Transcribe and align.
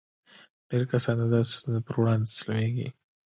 ډېر 0.69 0.83
کسان 0.91 1.15
د 1.19 1.23
داسې 1.33 1.51
ستونزو 1.57 1.81
پر 1.85 1.95
وړاندې 1.99 2.27
تسليمېږي. 2.31 2.87